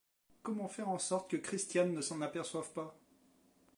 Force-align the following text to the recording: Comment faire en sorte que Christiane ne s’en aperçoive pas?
Comment 0.41 0.67
faire 0.67 0.89
en 0.89 0.97
sorte 0.97 1.29
que 1.29 1.37
Christiane 1.37 1.93
ne 1.93 2.01
s’en 2.01 2.21
aperçoive 2.21 2.73
pas? 2.73 2.99